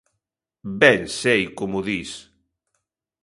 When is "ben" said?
0.81-1.01